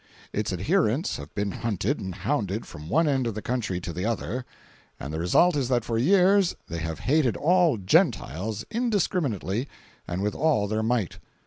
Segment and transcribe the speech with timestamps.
[0.33, 4.03] Its adherents have been hunted and hounded from one end of the country to the
[4.03, 4.45] other,
[4.99, 9.69] and the result is that for years they have hated all "Gentiles" indiscriminately
[10.07, 11.19] and with all their might.